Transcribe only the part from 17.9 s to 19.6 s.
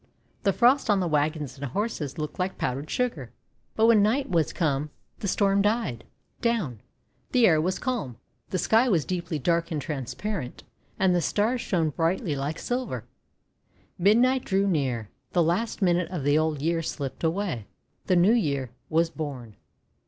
the New Year was born.